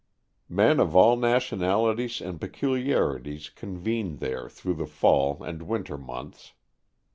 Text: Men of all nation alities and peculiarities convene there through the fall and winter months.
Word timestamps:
Men 0.49 0.79
of 0.79 0.95
all 0.95 1.15
nation 1.15 1.59
alities 1.59 2.25
and 2.27 2.41
peculiarities 2.41 3.49
convene 3.49 4.15
there 4.17 4.49
through 4.49 4.73
the 4.73 4.87
fall 4.87 5.43
and 5.43 5.61
winter 5.61 5.95
months. 5.95 6.53